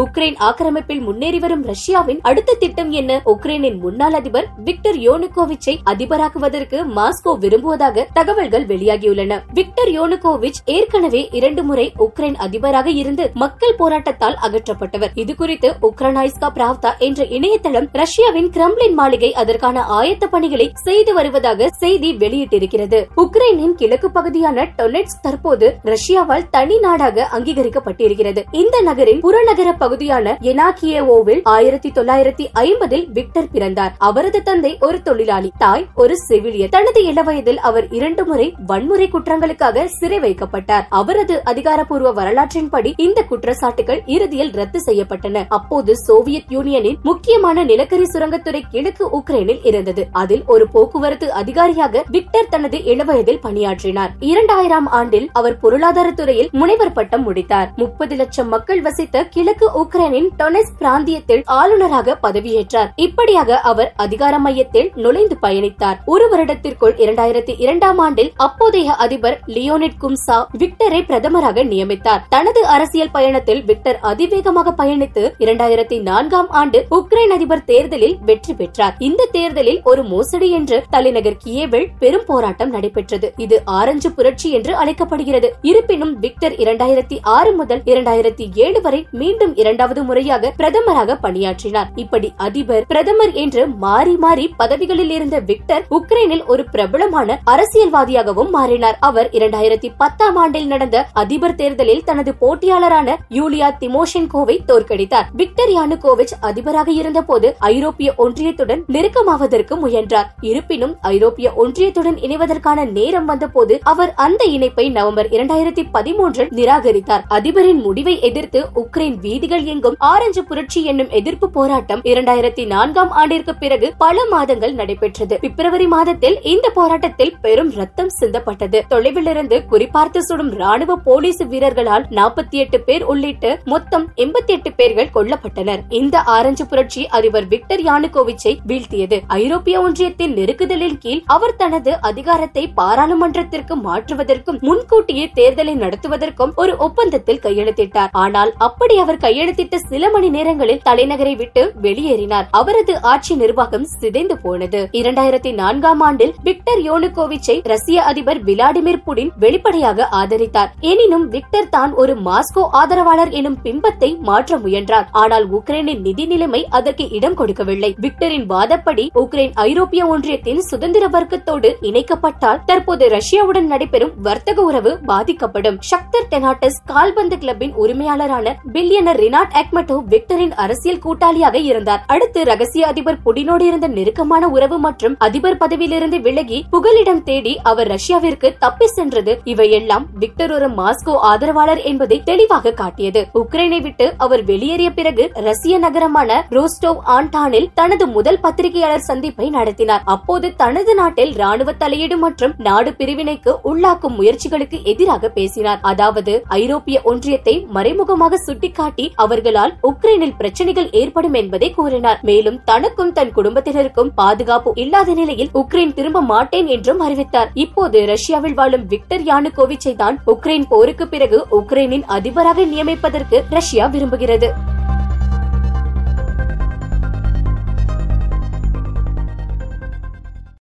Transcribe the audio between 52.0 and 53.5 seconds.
Victor தனது இளவயதில்